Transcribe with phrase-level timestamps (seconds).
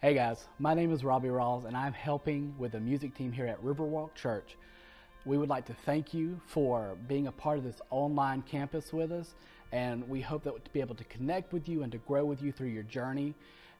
[0.00, 3.46] Hey guys, my name is Robbie Rawls and I'm helping with the music team here
[3.46, 4.56] at Riverwalk Church.
[5.24, 9.10] We would like to thank you for being a part of this online campus with
[9.10, 9.34] us
[9.72, 12.40] and we hope that to be able to connect with you and to grow with
[12.40, 13.34] you through your journey.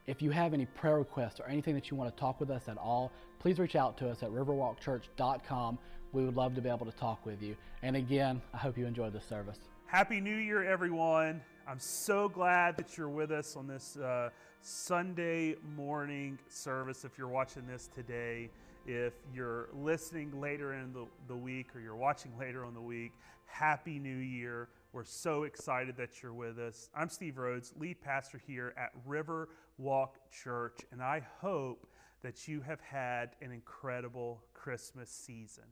[0.08, 2.66] If you have any prayer requests or anything that you want to talk with us
[2.66, 5.78] at all, please reach out to us at riverwalkchurch.com.
[6.12, 7.54] We would love to be able to talk with you.
[7.84, 9.60] And again, I hope you enjoy this service.
[9.86, 11.42] Happy New Year, everyone.
[11.68, 14.30] I'm so glad that you're with us on this uh,
[14.62, 17.04] Sunday morning service.
[17.04, 18.50] If you're watching this today,
[18.86, 23.12] if you're listening later in the, the week or you're watching later on the week,
[23.46, 24.68] Happy New Year.
[24.92, 26.90] We're so excited that you're with us.
[26.94, 31.86] I'm Steve Rhodes, lead pastor here at River Walk Church, and I hope
[32.22, 35.64] that you have had an incredible Christmas season.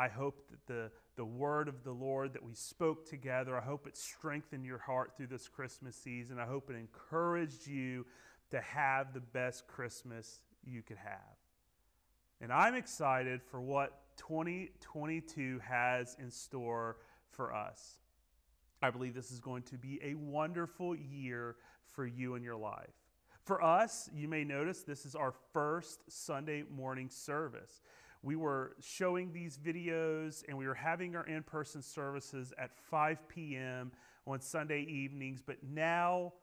[0.00, 3.86] I hope that the, the word of the Lord that we spoke together, I hope
[3.86, 6.38] it strengthened your heart through this Christmas season.
[6.38, 8.06] I hope it encouraged you
[8.50, 11.36] to have the best Christmas you could have.
[12.40, 16.96] And I'm excited for what 2022 has in store
[17.28, 17.98] for us.
[18.80, 21.56] I believe this is going to be a wonderful year
[21.90, 22.88] for you and your life.
[23.44, 27.82] For us, you may notice this is our first Sunday morning service.
[28.22, 33.28] We were showing these videos and we were having our in person services at 5
[33.28, 33.92] p.m.
[34.26, 36.34] on Sunday evenings, but now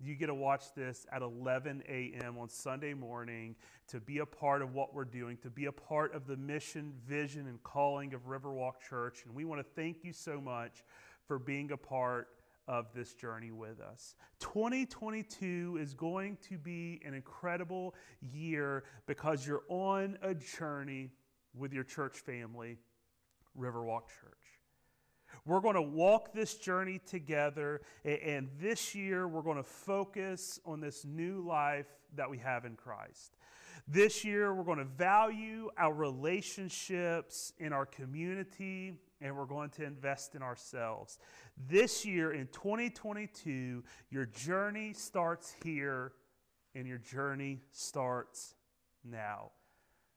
[0.00, 2.38] you get to watch this at 11 a.m.
[2.38, 3.56] on Sunday morning
[3.88, 6.92] to be a part of what we're doing, to be a part of the mission,
[7.06, 9.24] vision, and calling of Riverwalk Church.
[9.26, 10.84] And we want to thank you so much
[11.26, 12.28] for being a part
[12.68, 14.14] of this journey with us.
[14.40, 21.10] 2022 is going to be an incredible year because you're on a journey
[21.54, 22.76] with your church family,
[23.58, 24.34] Riverwalk Church.
[25.46, 30.80] We're going to walk this journey together, and this year we're going to focus on
[30.80, 33.36] this new life that we have in Christ.
[33.86, 39.84] This year we're going to value our relationships in our community and we're going to
[39.84, 41.18] invest in ourselves.
[41.68, 46.12] This year in 2022, your journey starts here
[46.74, 48.54] and your journey starts
[49.04, 49.50] now.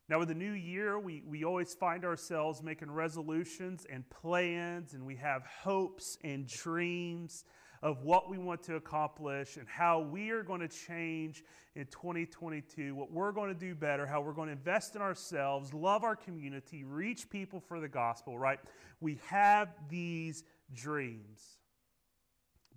[0.10, 5.06] Now, with the new year, we, we always find ourselves making resolutions and plans, and
[5.06, 7.46] we have hopes and dreams
[7.82, 11.44] of what we want to accomplish and how we are going to change
[11.76, 15.74] in 2022, what we're going to do better, how we're going to invest in ourselves,
[15.74, 18.60] love our community, reach people for the gospel, right?
[19.00, 20.44] We have these
[20.74, 21.58] dreams.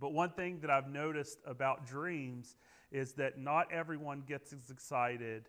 [0.01, 2.57] But one thing that I've noticed about dreams
[2.91, 5.49] is that not everyone gets as excited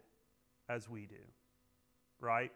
[0.67, 1.15] as we do,
[2.19, 2.51] right?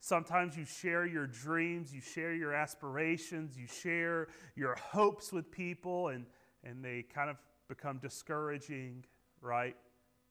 [0.00, 6.08] Sometimes you share your dreams, you share your aspirations, you share your hopes with people,
[6.08, 6.24] and
[6.64, 7.36] and they kind of
[7.68, 9.04] become discouraging,
[9.40, 9.76] right?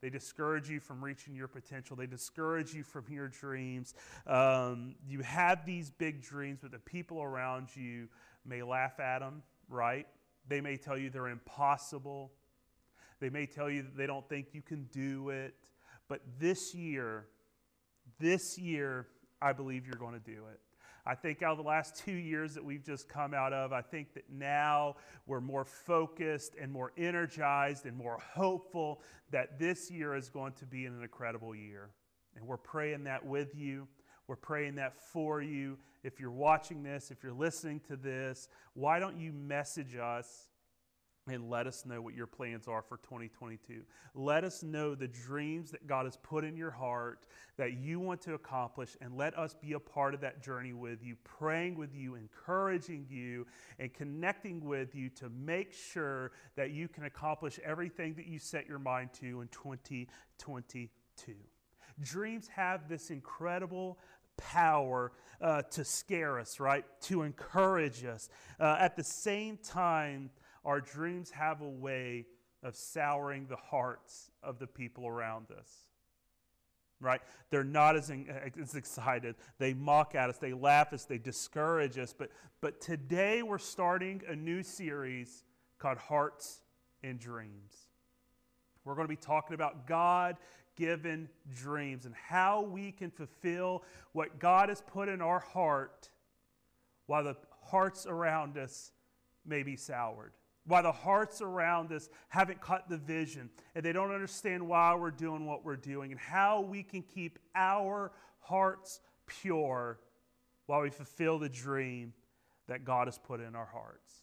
[0.00, 1.94] They discourage you from reaching your potential.
[1.94, 3.94] They discourage you from your dreams.
[4.26, 8.08] Um, you have these big dreams, but the people around you
[8.46, 10.06] may laugh at them, right?
[10.48, 12.32] They may tell you they're impossible.
[13.20, 15.54] They may tell you that they don't think you can do it.
[16.08, 17.26] But this year,
[18.18, 19.06] this year,
[19.42, 20.60] I believe you're going to do it.
[21.10, 23.82] I think out of the last two years that we've just come out of, I
[23.82, 24.94] think that now
[25.26, 29.00] we're more focused and more energized and more hopeful
[29.32, 31.90] that this year is going to be an incredible year.
[32.36, 33.88] And we're praying that with you.
[34.28, 35.78] We're praying that for you.
[36.04, 40.46] If you're watching this, if you're listening to this, why don't you message us
[41.28, 43.82] and let us know what your plans are for 2022.
[44.14, 47.26] Let us know the dreams that God has put in your heart
[47.56, 51.02] that you want to accomplish, and let us be a part of that journey with
[51.02, 53.46] you, praying with you, encouraging you,
[53.78, 58.66] and connecting with you to make sure that you can accomplish everything that you set
[58.66, 61.34] your mind to in 2022.
[62.00, 63.98] Dreams have this incredible
[64.38, 66.84] power uh, to scare us, right?
[67.02, 68.30] To encourage us.
[68.58, 70.30] Uh, at the same time,
[70.64, 72.26] our dreams have a way
[72.62, 75.70] of souring the hearts of the people around us.
[77.00, 77.22] Right?
[77.48, 79.36] They're not as, in, eh, as excited.
[79.58, 82.14] They mock at us, they laugh at us, they discourage us.
[82.16, 82.30] But,
[82.60, 85.44] but today we're starting a new series
[85.78, 86.60] called Hearts
[87.02, 87.74] and Dreams.
[88.84, 90.36] We're going to be talking about God
[90.76, 93.82] given dreams and how we can fulfill
[94.12, 96.10] what God has put in our heart
[97.06, 98.92] while the hearts around us
[99.46, 100.32] may be soured
[100.66, 105.10] why the hearts around us haven't caught the vision and they don't understand why we're
[105.10, 109.98] doing what we're doing and how we can keep our hearts pure
[110.66, 112.12] while we fulfill the dream
[112.68, 114.22] that God has put in our hearts.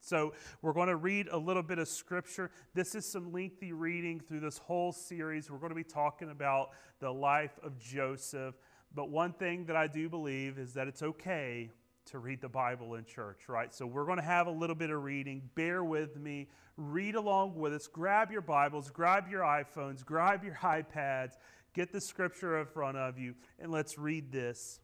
[0.00, 0.32] So,
[0.62, 2.50] we're going to read a little bit of scripture.
[2.72, 5.50] This is some lengthy reading through this whole series.
[5.50, 8.54] We're going to be talking about the life of Joseph.
[8.94, 11.70] But one thing that I do believe is that it's okay
[12.10, 13.72] to read the Bible in church, right?
[13.74, 15.42] So we're going to have a little bit of reading.
[15.54, 16.48] Bear with me.
[16.76, 17.86] Read along with us.
[17.86, 21.32] Grab your Bibles, grab your iPhones, grab your iPads,
[21.74, 24.80] get the scripture in front of you, and let's read this.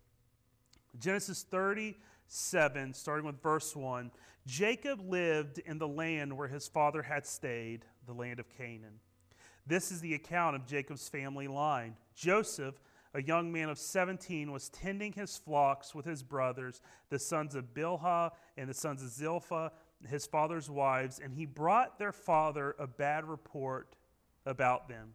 [0.99, 4.11] Genesis 37, starting with verse 1.
[4.47, 9.01] Jacob lived in the land where his father had stayed, the land of Canaan.
[9.67, 11.97] This is the account of Jacob's family line.
[12.15, 12.75] Joseph
[13.15, 16.81] a young man of 17, was tending his flocks with his brothers,
[17.11, 19.71] the sons of Bilhah and the sons of Zilpah,
[20.09, 23.95] his father's wives, and he brought their father a bad report
[24.45, 25.15] about them.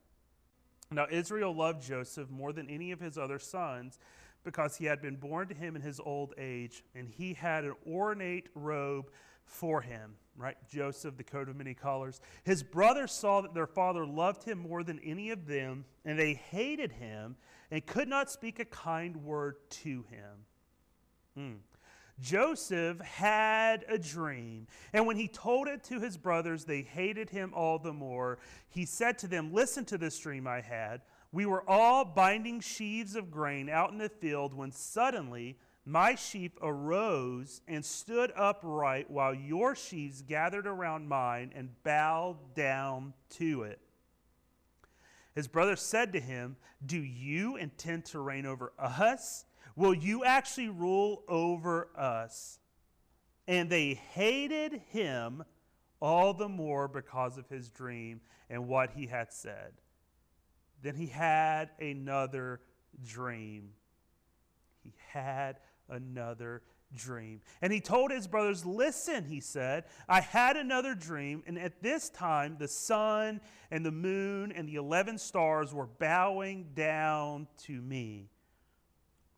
[0.92, 4.00] Now, Israel loved Joseph more than any of his other sons
[4.44, 7.76] because he had been born to him in his old age, and he had an
[7.86, 9.12] ornate robe
[9.50, 10.56] for him, right?
[10.70, 12.22] Joseph, the coat of many colors.
[12.44, 16.34] His brothers saw that their father loved him more than any of them, and they
[16.34, 17.36] hated him
[17.72, 20.46] and could not speak a kind word to him.
[21.36, 21.56] Hmm.
[22.22, 27.54] Joseph had a dream, and when he told it to his brothers, they hated him
[27.56, 28.40] all the more.
[28.68, 31.02] He said to them, Listen to this dream I had.
[31.32, 36.58] We were all binding sheaves of grain out in the field when suddenly my sheep
[36.62, 43.80] arose and stood upright while your sheaves gathered around mine and bowed down to it.
[45.36, 49.46] His brother said to him, Do you intend to reign over us?
[49.76, 52.60] Will you actually rule over us?
[53.48, 55.44] And they hated him
[56.02, 59.74] all the more because of his dream and what he had said.
[60.82, 62.62] Then he had another
[63.06, 63.72] dream.
[64.84, 65.58] He had
[65.90, 66.62] another
[66.96, 67.42] dream.
[67.62, 72.10] And he told his brothers, Listen, he said, I had another dream, and at this
[72.10, 73.42] time the sun
[73.72, 78.30] and the moon and the 11 stars were bowing down to me.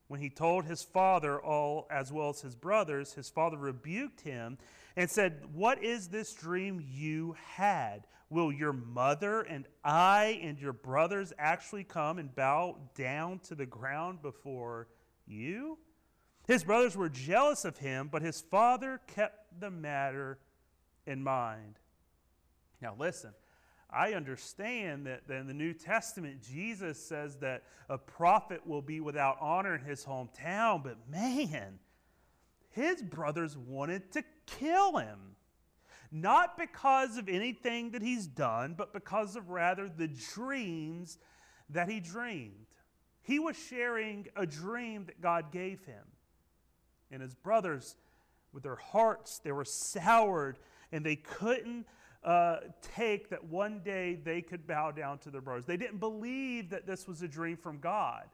[0.08, 4.58] When he told his father, all as well as his brothers, his father rebuked him
[4.98, 8.08] and said, What is this dream you had?
[8.30, 13.66] Will your mother and I and your brothers actually come and bow down to the
[13.66, 14.88] ground before
[15.26, 15.78] you?
[16.48, 20.40] His brothers were jealous of him, but his father kept the matter
[21.06, 21.80] in mind.
[22.82, 23.32] Now, listen,
[23.90, 29.38] I understand that, in the New Testament, Jesus says that a prophet will be without
[29.40, 31.80] honor in his hometown, but man,
[32.70, 35.36] his brothers wanted to kill him.
[36.12, 41.18] Not because of anything that he's done, but because of rather the dreams
[41.70, 42.68] that he dreamed.
[43.22, 46.04] He was sharing a dream that God gave him
[47.12, 47.96] and his brothers,
[48.54, 50.58] with their hearts, they were soured
[50.92, 51.86] and they couldn't
[52.24, 52.58] uh,
[52.96, 55.66] take that one day they could bow down to their brothers.
[55.66, 58.26] They didn't believe that this was a dream from God.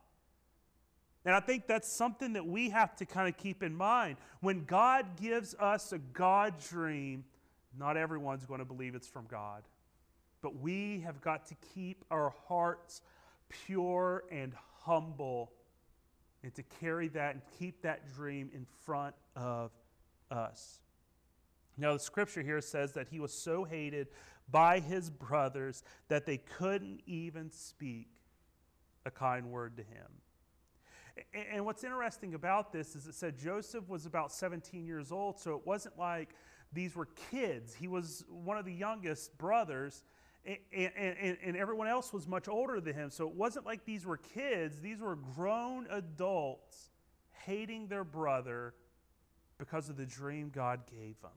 [1.26, 4.18] And I think that's something that we have to kind of keep in mind.
[4.40, 7.26] When God gives us a God dream,
[7.78, 9.64] not everyone's going to believe it's from God.
[10.42, 13.02] But we have got to keep our hearts
[13.50, 15.52] pure and humble
[16.48, 19.70] and to carry that and keep that dream in front of
[20.32, 20.80] us.
[21.78, 24.08] Now, the scripture here says that he was so hated
[24.50, 28.08] by his brothers that they couldn't even speak
[29.06, 30.08] a kind word to him.
[31.52, 35.54] And what's interesting about this is it said Joseph was about 17 years old, so
[35.54, 36.30] it wasn't like
[36.72, 37.76] these were kids.
[37.76, 40.06] He was one of the youngest brothers,
[40.48, 43.10] and, and, and, everyone else was much older than him.
[43.10, 46.90] So it wasn't like these were kids, these were grown adults
[47.46, 48.74] hating their brother
[49.58, 51.32] because of the dream God gave them.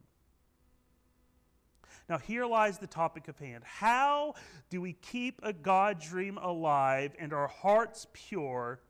[2.09, 3.65] Now, here lies the topic of hand.
[3.65, 4.35] How
[4.69, 8.81] do we keep a God dream alive and our hearts pure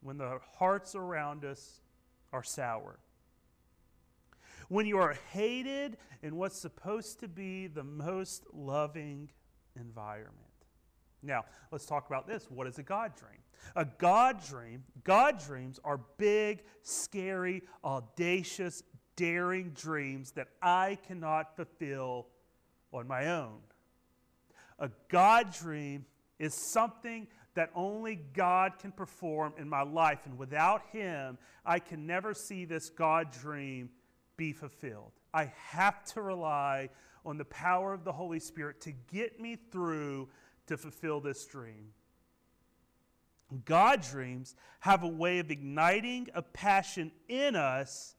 [0.00, 1.80] when the hearts around us
[2.32, 2.98] are sour?
[4.68, 9.30] When you are hated in what's supposed to be the most loving
[9.76, 10.36] environment.
[11.22, 12.50] Now, let's talk about this.
[12.50, 13.38] What is a God dream?
[13.76, 18.82] A God dream, God dreams are big, scary, audacious,
[19.14, 22.26] daring dreams that I cannot fulfill
[22.92, 23.58] on my own.
[24.78, 26.06] A God dream
[26.38, 32.06] is something that only God can perform in my life, and without Him, I can
[32.06, 33.90] never see this God dream
[34.36, 35.12] be fulfilled.
[35.32, 36.88] I have to rely
[37.24, 40.28] on the power of the Holy Spirit to get me through
[40.66, 41.92] to fulfill this dream.
[43.64, 48.14] God dreams have a way of igniting a passion in us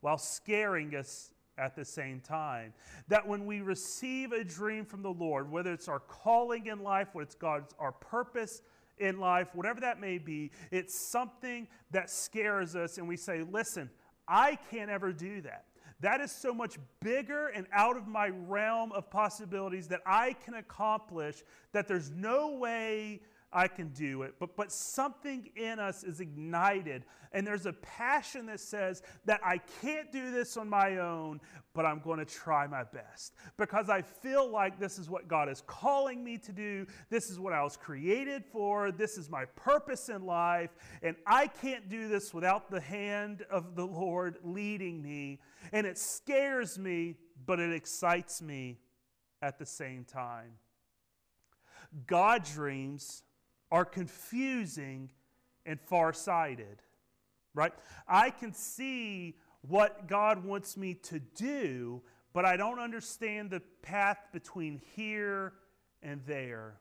[0.00, 2.72] while scaring us at the same time.
[3.08, 7.08] That when we receive a dream from the Lord, whether it's our calling in life,
[7.12, 8.62] whether it's God's our purpose
[8.98, 13.90] in life, whatever that may be, it's something that scares us, and we say, listen,
[14.26, 15.64] I can't ever do that.
[16.00, 20.54] That is so much bigger and out of my realm of possibilities that I can
[20.54, 21.42] accomplish
[21.72, 23.20] that there's no way
[23.52, 24.34] I can do it.
[24.38, 29.58] But, but something in us is ignited, and there's a passion that says that I
[29.82, 31.40] can't do this on my own,
[31.74, 35.48] but I'm going to try my best because I feel like this is what God
[35.48, 36.86] is calling me to do.
[37.08, 38.92] This is what I was created for.
[38.92, 40.70] This is my purpose in life,
[41.02, 45.40] and I can't do this without the hand of the Lord leading me.
[45.72, 47.16] And it scares me,
[47.46, 48.78] but it excites me
[49.42, 50.52] at the same time.
[52.06, 53.22] God dreams
[53.70, 55.10] are confusing
[55.66, 56.82] and far-sighted.
[57.54, 57.72] Right?
[58.06, 64.18] I can see what God wants me to do, but I don't understand the path
[64.32, 65.52] between here
[66.02, 66.74] and there.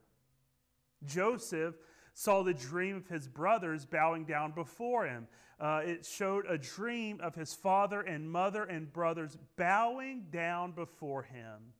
[1.06, 1.76] Joseph
[2.14, 5.28] saw the dream of his brothers bowing down before him.
[5.60, 11.24] Uh, it showed a dream of his father and mother and brothers bowing down before
[11.24, 11.74] him,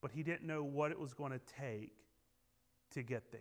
[0.00, 1.92] but he didn't know what it was going to take
[2.92, 3.40] to get there.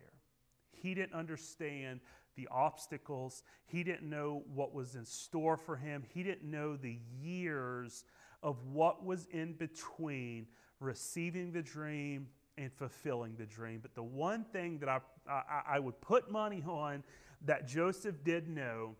[0.81, 1.99] He didn't understand
[2.35, 3.43] the obstacles.
[3.65, 6.03] He didn't know what was in store for him.
[6.13, 8.05] He didn't know the years
[8.41, 10.47] of what was in between
[10.79, 13.79] receiving the dream and fulfilling the dream.
[13.81, 17.03] But the one thing that I, I, I would put money on
[17.45, 18.95] that Joseph did know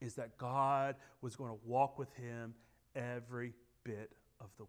[0.00, 2.54] is that God was going to walk with him
[2.94, 3.52] every
[3.84, 4.68] bit of the way.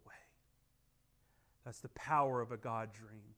[1.64, 3.34] That's the power of a God dream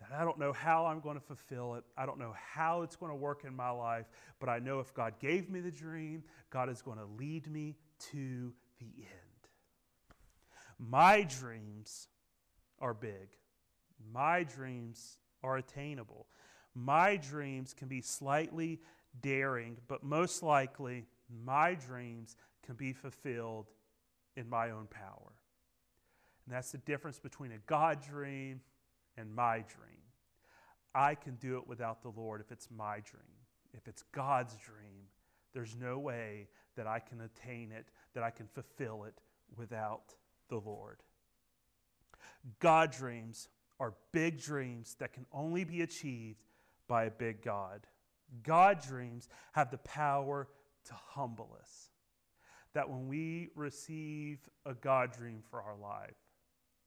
[0.00, 1.84] that I don't know how I'm going to fulfill it.
[1.96, 4.06] I don't know how it's going to work in my life,
[4.38, 7.76] but I know if God gave me the dream, God is going to lead me
[8.12, 9.08] to the end.
[10.78, 12.08] My dreams
[12.78, 13.28] are big,
[14.12, 16.26] my dreams are attainable.
[16.74, 18.80] My dreams can be slightly
[19.20, 21.06] daring, but most likely,
[21.44, 23.66] my dreams can be fulfilled
[24.36, 25.32] in my own power.
[26.46, 28.60] And that's the difference between a God dream
[29.20, 30.00] and my dream.
[30.94, 33.22] I can do it without the Lord if it's my dream.
[33.72, 35.04] If it's God's dream,
[35.54, 39.20] there's no way that I can attain it, that I can fulfill it
[39.56, 40.14] without
[40.48, 41.02] the Lord.
[42.58, 43.48] God dreams
[43.78, 46.44] are big dreams that can only be achieved
[46.88, 47.86] by a big God.
[48.42, 50.48] God dreams have the power
[50.86, 51.90] to humble us.
[52.72, 56.16] That when we receive a God dream for our life,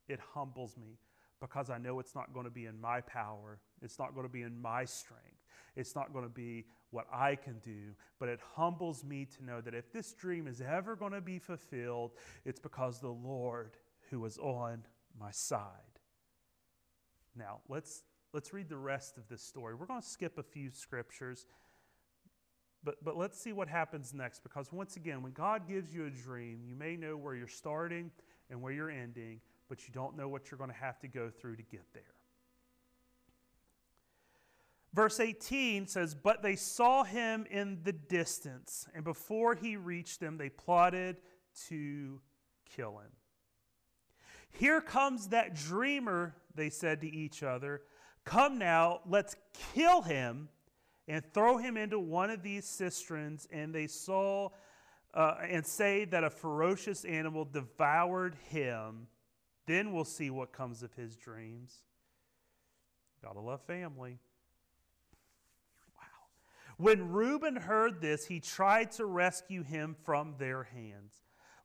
[0.08, 0.98] it humbles me
[1.44, 3.60] because I know it's not going to be in my power.
[3.82, 5.44] It's not going to be in my strength.
[5.76, 7.92] It's not going to be what I can do.
[8.18, 11.40] But it humbles me to know that if this dream is ever going to be
[11.40, 12.12] fulfilled,
[12.46, 13.72] it's because the Lord
[14.10, 14.84] who is on
[15.20, 15.60] my side.
[17.36, 19.76] Now, let's, let's read the rest of this story.
[19.76, 21.46] We're going to skip a few scriptures.
[22.86, 26.10] But, but let's see what happens next because once again, when God gives you a
[26.10, 28.12] dream, you may know where you're starting
[28.50, 29.42] and where you're ending,
[29.74, 32.04] but you don't know what you're going to have to go through to get there.
[34.94, 40.38] Verse 18 says, But they saw him in the distance, and before he reached them,
[40.38, 41.18] they plotted
[41.70, 42.22] to
[42.70, 43.10] kill him.
[44.52, 47.82] Here comes that dreamer, they said to each other.
[48.26, 49.36] Come now, let's
[49.74, 50.50] kill him
[51.08, 53.48] and throw him into one of these cisterns.
[53.52, 54.50] And they saw
[55.16, 59.08] uh, and say that a ferocious animal devoured him.
[59.66, 61.78] Then we'll see what comes of his dreams.
[63.22, 64.20] Gotta love family.
[65.96, 66.04] Wow.
[66.78, 71.14] When Reuben heard this, he tried to rescue him from their hands.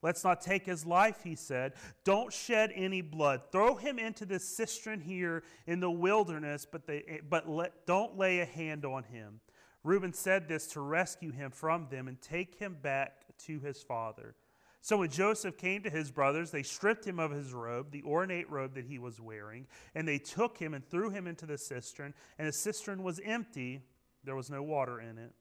[0.01, 1.73] Let's not take his life, he said.
[2.05, 3.43] Don't shed any blood.
[3.51, 8.39] Throw him into the cistern here in the wilderness, but, they, but let, don't lay
[8.39, 9.41] a hand on him.
[9.83, 14.37] Reuben said this to rescue him from them and take him back to his father.
[14.81, 18.49] So when Joseph came to his brothers, they stripped him of his robe, the ornate
[18.51, 22.15] robe that he was wearing, and they took him and threw him into the cistern.
[22.39, 23.83] And the cistern was empty,
[24.25, 25.33] there was no water in it.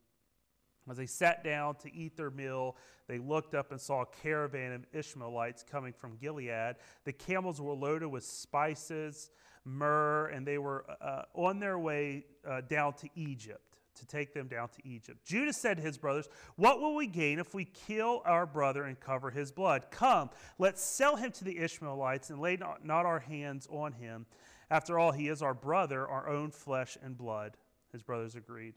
[0.89, 2.77] As they sat down to eat their meal,
[3.07, 6.75] they looked up and saw a caravan of Ishmaelites coming from Gilead.
[7.03, 9.29] The camels were loaded with spices,
[9.65, 13.66] myrrh, and they were uh, on their way uh, down to Egypt
[13.99, 15.25] to take them down to Egypt.
[15.25, 18.99] Judah said to his brothers, What will we gain if we kill our brother and
[18.99, 19.87] cover his blood?
[19.91, 24.25] Come, let's sell him to the Ishmaelites and lay not, not our hands on him.
[24.69, 27.57] After all, he is our brother, our own flesh and blood.
[27.91, 28.73] His brothers agreed.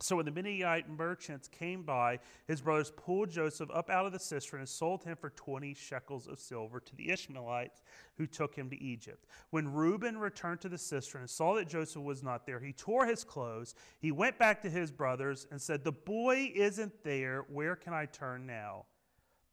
[0.00, 4.18] So when the Midianite merchants came by, his brothers pulled Joseph up out of the
[4.20, 7.82] cistern and sold him for 20 shekels of silver to the Ishmaelites
[8.16, 9.26] who took him to Egypt.
[9.50, 13.06] When Reuben returned to the cistern and saw that Joseph was not there, he tore
[13.06, 13.74] his clothes.
[13.98, 17.44] He went back to his brothers and said, The boy isn't there.
[17.48, 18.84] Where can I turn now?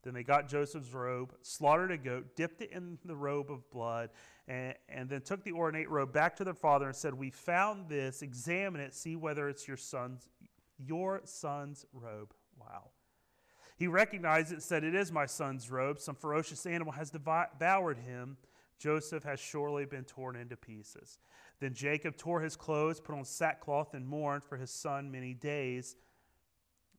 [0.06, 4.12] Then they got Joseph's robe, slaughtered a goat, dipped it in the robe of blood,
[4.48, 7.90] and, and, then took the ornate robe back to their father and said, We found
[7.90, 10.30] this, examine it, see whether it's your son's
[10.78, 12.34] your son's robe.
[12.60, 12.90] Wow.
[13.78, 16.00] He recognized it and said, It is my son's robe.
[16.00, 18.38] Some ferocious animal has devoured him.
[18.80, 21.20] Joseph has surely been torn into pieces.
[21.60, 25.96] Then Jacob tore his clothes, put on sackcloth, and mourned for his son many days.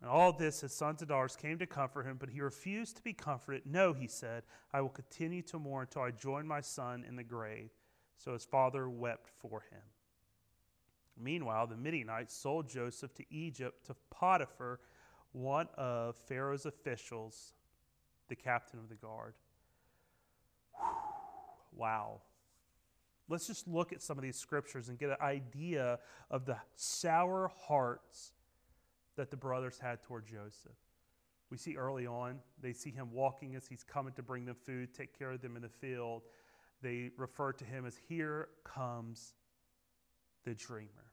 [0.00, 3.02] And all this, his sons and daughters came to comfort him, but he refused to
[3.02, 3.62] be comforted.
[3.64, 4.42] No, he said,
[4.72, 7.70] I will continue to mourn until I join my son in the grave.
[8.18, 9.82] So his father wept for him.
[11.18, 14.80] Meanwhile, the Midianites sold Joseph to Egypt to Potiphar,
[15.32, 17.54] one of Pharaoh's officials,
[18.28, 19.34] the captain of the guard.
[21.74, 22.20] Wow.
[23.28, 25.98] Let's just look at some of these scriptures and get an idea
[26.30, 28.32] of the sour hearts
[29.16, 30.76] that the brothers had toward Joseph.
[31.50, 34.94] We see early on, they see him walking as he's coming to bring them food,
[34.94, 36.22] take care of them in the field.
[36.82, 39.34] They refer to him as, Here comes
[40.44, 41.05] the dreamer.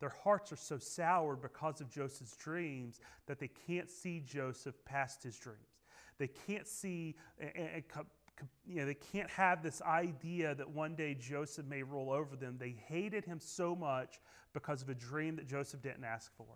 [0.00, 5.22] Their hearts are so soured because of Joseph's dreams that they can't see Joseph past
[5.22, 5.58] his dreams.
[6.18, 7.16] They can't see,
[8.66, 12.56] you know, they can't have this idea that one day Joseph may rule over them.
[12.58, 14.20] They hated him so much
[14.52, 16.46] because of a dream that Joseph didn't ask for.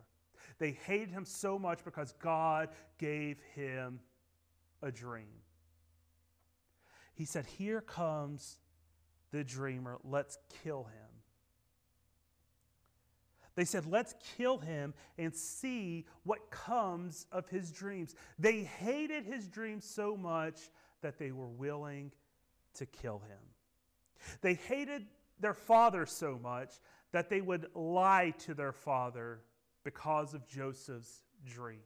[0.58, 4.00] They hated him so much because God gave him
[4.82, 5.42] a dream.
[7.14, 8.58] He said, Here comes
[9.32, 9.98] the dreamer.
[10.04, 11.07] Let's kill him.
[13.58, 18.14] They said, Let's kill him and see what comes of his dreams.
[18.38, 20.70] They hated his dreams so much
[21.02, 22.12] that they were willing
[22.74, 24.36] to kill him.
[24.42, 25.06] They hated
[25.40, 26.70] their father so much
[27.10, 29.40] that they would lie to their father
[29.82, 31.82] because of Joseph's dreams.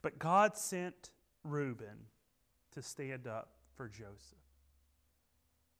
[0.00, 1.10] But God sent
[1.42, 2.06] Reuben
[2.72, 4.38] to stand up for Joseph.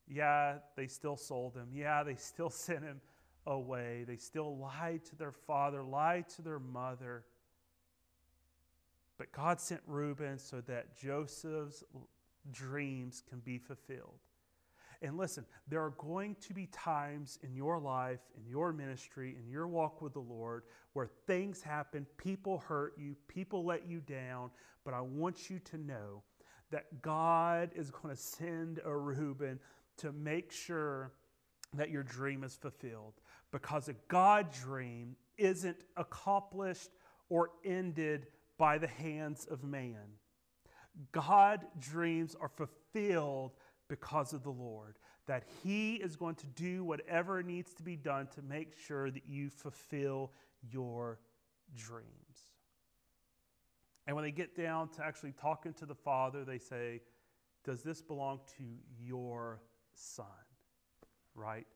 [0.07, 1.69] Yeah, they still sold him.
[1.73, 3.01] Yeah, they still sent him
[3.47, 4.05] away.
[4.07, 7.25] They still lied to their father, lied to their mother.
[9.19, 11.85] But God sent Reuben so that Joseph's
[12.51, 14.19] dreams can be fulfilled.
[15.03, 19.51] And listen, there are going to be times in your life, in your ministry, in
[19.51, 20.63] your walk with the Lord
[20.95, 24.51] where things happen, people hurt you, people let you down.
[24.85, 26.23] But I want you to know
[26.71, 29.59] that God is going to send a Reuben
[29.99, 31.13] to make sure
[31.79, 33.15] that your dream is fulfilled
[33.51, 36.91] because a God dream isn't accomplished
[37.29, 38.27] or ended
[38.59, 40.19] by the hands of man.
[41.13, 43.53] God dreams are fulfilled
[43.89, 48.29] because of the Lord, that He is going to do whatever needs to be done
[48.35, 50.31] to make sure that you fulfill
[50.71, 51.19] your
[51.77, 52.05] dreams.
[54.07, 57.01] And when they get down to actually talking to the Father, they say,
[57.65, 58.65] Does this belong to
[58.99, 59.61] your
[59.95, 60.27] Son?
[61.35, 61.67] Right?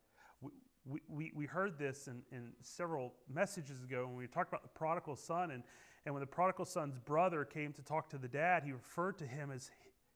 [0.88, 4.68] we, we, we heard this in, in several messages ago when we talked about the
[4.68, 5.50] prodigal son.
[5.50, 5.62] And,
[6.06, 9.26] and when the prodigal son's brother came to talk to the dad, he referred to
[9.26, 9.70] him as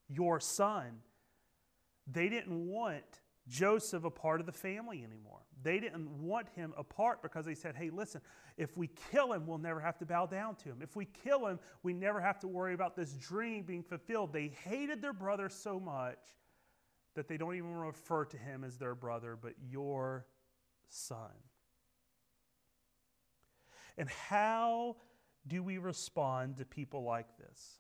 [0.09, 1.01] your son.
[2.11, 3.05] They didn't want
[3.49, 5.41] Joseph a part of the family anymore.
[5.63, 8.21] They didn't want him apart because they said, hey, listen,
[8.57, 10.79] if we kill him, we'll never have to bow down to him.
[10.81, 14.33] If we kill him, we never have to worry about this dream being fulfilled.
[14.33, 16.19] They hated their brother so much
[17.15, 20.27] that they don't even refer to him as their brother, but your
[20.89, 21.31] son.
[23.99, 24.97] And how
[25.47, 27.79] do we respond to people like this?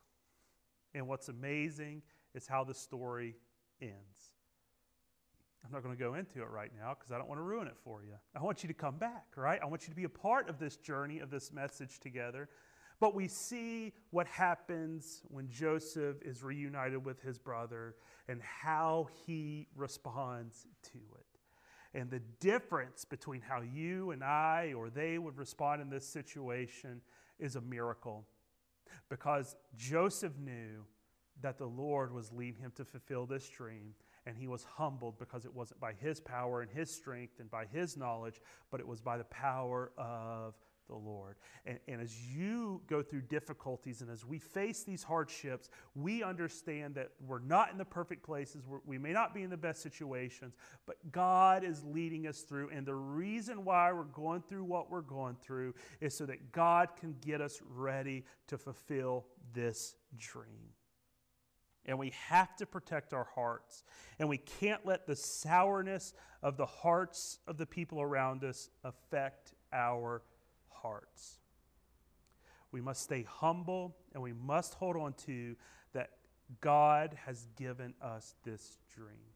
[0.95, 2.03] And what's amazing
[2.35, 3.37] is how the story
[3.81, 4.33] ends.
[5.64, 7.68] I'm not going to go into it right now because I don't want to ruin
[7.68, 8.14] it for you.
[8.35, 9.61] I want you to come back, right?
[9.62, 12.49] I want you to be a part of this journey, of this message together.
[13.03, 17.97] But we see what happens when Joseph is reunited with his brother
[18.29, 21.99] and how he responds to it.
[21.99, 27.01] And the difference between how you and I or they would respond in this situation
[27.41, 28.25] is a miracle.
[29.09, 30.85] Because Joseph knew
[31.41, 33.95] that the Lord was leading him to fulfill this dream,
[34.27, 37.65] and he was humbled because it wasn't by his power and his strength and by
[37.65, 40.55] his knowledge, but it was by the power of
[40.88, 41.37] the Lord.
[41.64, 46.95] And, and, as you go through difficulties and as we face these hardships, we understand
[46.97, 48.66] that we're not in the perfect places.
[48.66, 50.55] We're, we may not be in the best situations,
[50.87, 52.71] but God is leading us through.
[52.71, 56.90] And the reason why we're going through what we're going through is so that God
[56.99, 60.73] can get us ready to fulfill this dream.
[61.85, 63.83] And we have to protect our hearts.
[64.18, 69.55] And we can't let the sourness of the hearts of the people around us affect
[69.73, 70.23] our
[70.83, 71.38] hearts.
[72.71, 75.57] We must stay humble and we must hold on to
[75.92, 76.11] that
[76.61, 79.32] God has given us this dream.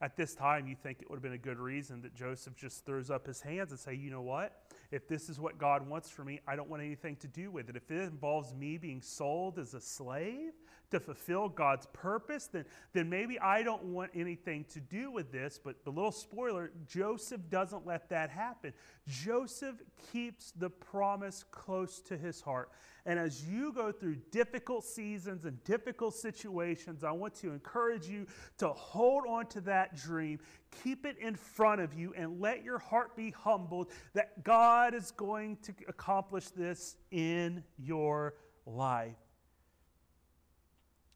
[0.00, 2.86] At this time, you think it would have been a good reason that Joseph just
[2.86, 4.64] throws up his hands and say, "You know what?
[4.90, 7.68] If this is what God wants for me, I don't want anything to do with
[7.68, 7.76] it.
[7.76, 10.52] If it involves me being sold as a slave,
[10.90, 15.58] to fulfill God's purpose, then, then maybe I don't want anything to do with this.
[15.62, 18.72] But the little spoiler Joseph doesn't let that happen.
[19.06, 19.76] Joseph
[20.12, 22.70] keeps the promise close to his heart.
[23.10, 28.24] And as you go through difficult seasons and difficult situations, I want to encourage you
[28.58, 30.38] to hold on to that dream,
[30.84, 35.10] keep it in front of you, and let your heart be humbled that God is
[35.10, 39.16] going to accomplish this in your life.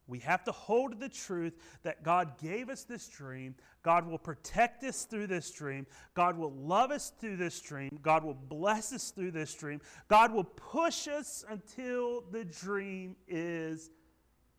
[0.07, 3.55] We have to hold the truth that God gave us this dream.
[3.83, 5.87] God will protect us through this dream.
[6.15, 7.99] God will love us through this dream.
[8.03, 9.81] God will bless us through this dream.
[10.09, 13.91] God will push us until the dream is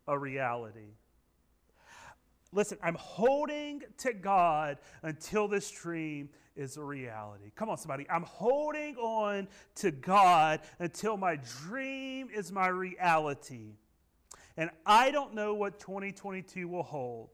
[0.08, 0.94] a reality.
[2.52, 7.50] Listen, I'm holding to God until this dream is a reality.
[7.54, 8.06] Come on, somebody.
[8.08, 13.74] I'm holding on to God until my dream is my reality.
[14.56, 17.30] And I don't know what 2022 will hold.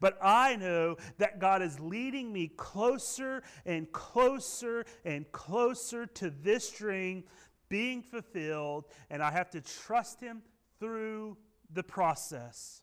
[0.00, 6.70] But I know that God is leading me closer and closer and closer to this
[6.70, 7.24] dream
[7.68, 10.42] being fulfilled, and I have to trust Him
[10.80, 11.36] through
[11.72, 12.82] the process.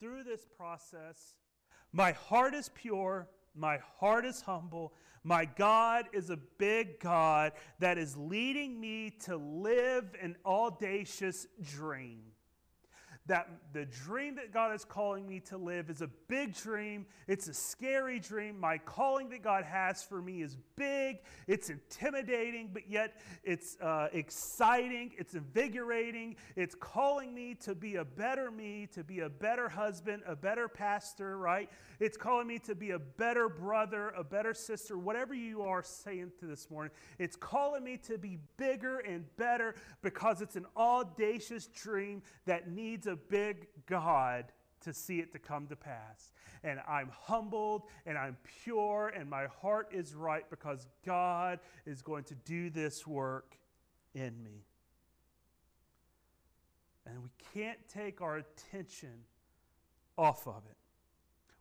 [0.00, 1.34] Through this process,
[1.92, 4.92] my heart is pure, my heart is humble,
[5.26, 12.20] my God is a big God that is leading me to live an audacious dream
[13.26, 17.06] that the dream that God is calling me to live is a big dream.
[17.26, 18.58] It's a scary dream.
[18.60, 21.18] My calling that God has for me is big.
[21.48, 25.12] It's intimidating, but yet it's uh, exciting.
[25.18, 26.36] It's invigorating.
[26.54, 30.68] It's calling me to be a better me, to be a better husband, a better
[30.68, 31.68] pastor, right?
[31.98, 36.32] It's calling me to be a better brother, a better sister, whatever you are saying
[36.40, 36.92] to this morning.
[37.18, 43.06] It's calling me to be bigger and better because it's an audacious dream that needs
[43.06, 44.52] a big God
[44.82, 46.32] to see it to come to pass.
[46.62, 52.24] And I'm humbled and I'm pure and my heart is right because God is going
[52.24, 53.56] to do this work
[54.14, 54.64] in me.
[57.06, 59.24] And we can't take our attention
[60.18, 60.76] off of it.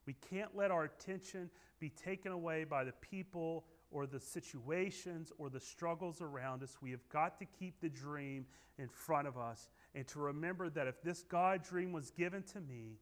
[0.05, 5.49] We can't let our attention be taken away by the people or the situations or
[5.49, 6.75] the struggles around us.
[6.81, 8.45] We have got to keep the dream
[8.77, 12.59] in front of us and to remember that if this God dream was given to
[12.59, 12.97] me,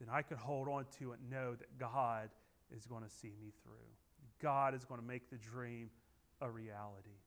[0.00, 2.30] then I can hold on to it and know that God
[2.74, 3.74] is going to see me through.
[4.40, 5.90] God is going to make the dream
[6.40, 7.20] a reality.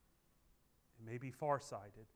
[0.99, 2.07] It may be farsighted.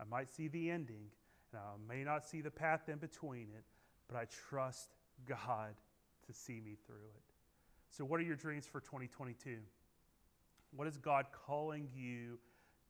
[0.00, 1.10] I might see the ending,
[1.52, 3.64] and I may not see the path in between it,
[4.08, 4.88] but I trust
[5.26, 5.74] God
[6.26, 7.22] to see me through it.
[7.90, 9.58] So, what are your dreams for 2022?
[10.74, 12.38] What is God calling you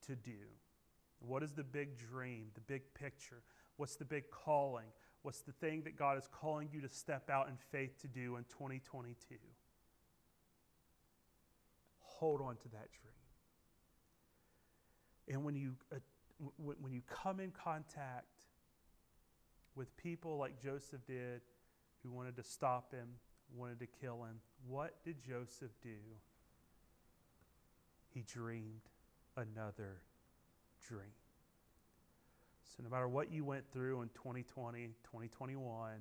[0.07, 0.47] to do?
[1.21, 3.43] What is the big dream, the big picture?
[3.77, 4.87] What's the big calling?
[5.23, 8.37] What's the thing that God is calling you to step out in faith to do
[8.37, 9.37] in 2022?
[12.01, 13.14] Hold on to that dream.
[15.29, 15.97] And when you, uh,
[16.59, 18.27] w- when you come in contact
[19.75, 21.43] with people like Joseph did,
[22.03, 23.09] who wanted to stop him,
[23.55, 25.99] wanted to kill him, what did Joseph do?
[28.18, 28.90] He dreamed
[29.37, 30.02] another
[30.88, 31.14] dream.
[32.64, 35.92] So, no matter what you went through in 2020, 2021,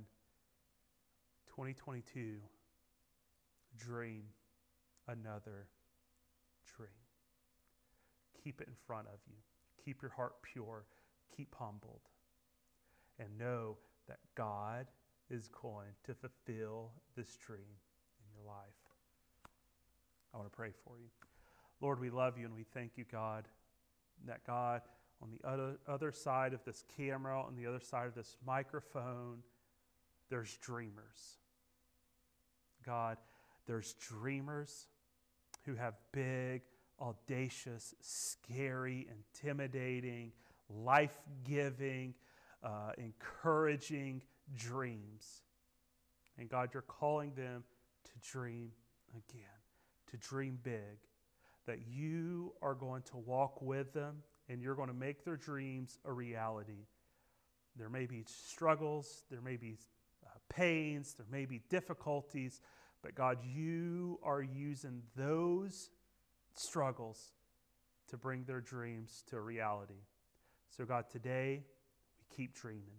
[1.46, 2.38] 2022,
[3.78, 4.24] dream
[5.08, 5.68] another
[6.76, 6.90] dream.
[8.44, 9.36] Keep it in front of you.
[9.86, 10.86] Keep your heart pure.
[11.36, 12.02] Keep humbled.
[13.20, 13.78] And know
[14.08, 14.88] that God
[15.30, 18.64] is going to fulfill this dream in your life.
[20.34, 21.10] I want to pray for you.
[21.82, 23.48] Lord, we love you and we thank you, God
[24.26, 24.82] that God,
[25.22, 25.48] on the
[25.88, 29.40] other, side of this camera, on the other side of this microphone,
[30.30, 31.38] there's dreamers.
[32.86, 33.18] God,
[33.66, 34.88] there's dreamers
[35.66, 36.62] who have big,
[37.02, 40.32] audacious, scary, intimidating,
[40.70, 42.14] life giving,
[42.64, 44.22] uh, encouraging
[44.56, 45.42] dreams.
[46.38, 47.64] And God, you're calling them
[48.06, 48.72] to dream
[49.12, 49.44] again,
[50.12, 51.00] to dream big,
[51.68, 56.00] that you are going to walk with them and you're going to make their dreams
[56.06, 56.88] a reality.
[57.76, 59.78] There may be struggles, there may be
[60.26, 62.62] uh, pains, there may be difficulties,
[63.04, 65.92] but God, you are using those
[66.56, 67.34] struggles
[68.10, 70.02] to bring their dreams to reality.
[70.76, 71.64] So, God, today
[72.20, 72.98] we keep dreaming.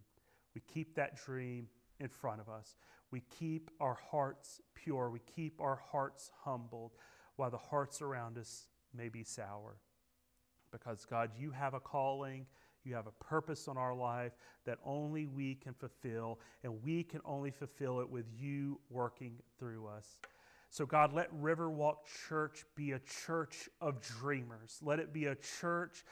[0.54, 2.76] We keep that dream in front of us.
[3.10, 5.10] We keep our hearts pure.
[5.10, 6.92] We keep our hearts humbled
[7.38, 9.76] while the hearts around us may be sour.
[10.72, 12.46] Because, God, you have a calling,
[12.84, 14.32] you have a purpose on our life
[14.66, 19.86] that only we can fulfill, and we can only fulfill it with you working through
[19.86, 20.18] us.
[20.68, 21.98] So, God, let Riverwalk
[22.28, 24.80] Church be a church of dreamers.
[24.82, 26.04] Let it be a church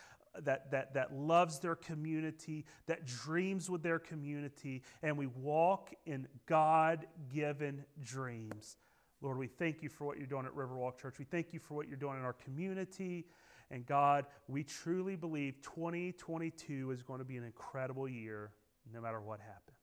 [0.45, 6.29] that, that, that loves their community, that dreams with their community, and we walk in
[6.47, 8.77] God given dreams.
[9.23, 11.19] Lord, we thank you for what you're doing at Riverwalk Church.
[11.19, 13.25] We thank you for what you're doing in our community.
[13.71, 18.51] And God, we truly believe 2022 is going to be an incredible year
[18.93, 19.79] no matter what happens.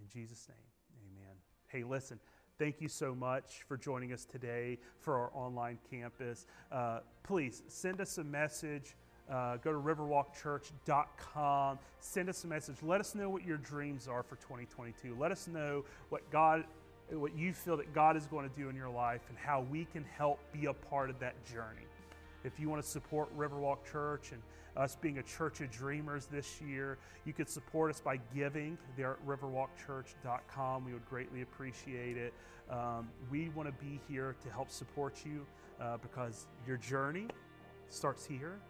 [0.00, 0.56] In Jesus' name,
[1.06, 1.36] amen.
[1.68, 2.18] Hey, listen,
[2.58, 6.46] thank you so much for joining us today for our online campus.
[6.72, 8.96] Uh, please send us a message.
[9.30, 11.78] Uh, go to riverwalkchurch.com.
[12.00, 12.76] Send us a message.
[12.82, 15.14] Let us know what your dreams are for 2022.
[15.16, 16.64] Let us know what God,
[17.12, 19.84] what you feel that God is going to do in your life, and how we
[19.86, 21.86] can help be a part of that journey.
[22.44, 24.40] If you want to support Riverwalk Church and
[24.76, 29.12] us being a church of dreamers this year, you could support us by giving there
[29.12, 30.84] at riverwalkchurch.com.
[30.84, 32.32] We would greatly appreciate it.
[32.70, 35.44] Um, we want to be here to help support you
[35.80, 37.26] uh, because your journey
[37.88, 38.60] starts here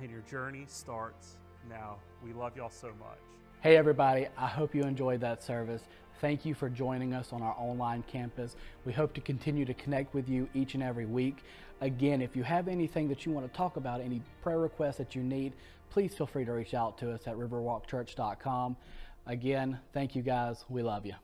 [0.00, 1.96] and your journey starts now.
[2.24, 3.41] We love y'all so much.
[3.62, 5.82] Hey, everybody, I hope you enjoyed that service.
[6.20, 8.56] Thank you for joining us on our online campus.
[8.84, 11.44] We hope to continue to connect with you each and every week.
[11.80, 15.14] Again, if you have anything that you want to talk about, any prayer requests that
[15.14, 15.52] you need,
[15.90, 18.76] please feel free to reach out to us at riverwalkchurch.com.
[19.28, 20.64] Again, thank you guys.
[20.68, 21.14] We love you.